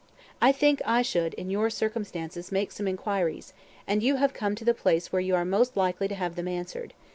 I 0.41 0.51
think 0.51 0.81
I 0.83 1.03
should 1.03 1.35
in 1.35 1.51
your 1.51 1.69
circumstances 1.69 2.51
make 2.51 2.71
some 2.71 2.87
inquiries; 2.87 3.53
and 3.85 4.01
you 4.01 4.15
have 4.15 4.33
come 4.33 4.55
to 4.55 4.65
the 4.65 4.73
place 4.73 5.11
where 5.13 5.21
you 5.21 5.35
are 5.35 5.45
most 5.45 5.77
likely 5.77 6.07
to 6.07 6.15
have 6.15 6.35
them 6.35 6.47
answered. 6.47 6.95